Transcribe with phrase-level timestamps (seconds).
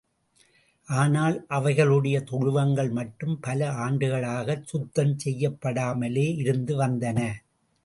[0.87, 7.19] ஆனால், அவைகளுடைய தொழுவங்கள் மட்டும் பல ஆண்டுகளாகச் சுத்தம் செய்யப்படாமலே இருந்து வந்தன.